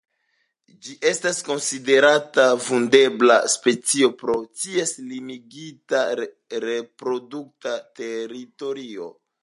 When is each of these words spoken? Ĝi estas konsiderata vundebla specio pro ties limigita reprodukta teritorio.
Ĝi 0.85 0.93
estas 1.09 1.41
konsiderata 1.49 2.45
vundebla 2.69 3.35
specio 3.57 4.09
pro 4.23 4.39
ties 4.63 4.95
limigita 5.13 6.03
reprodukta 6.67 7.79
teritorio. 8.01 9.17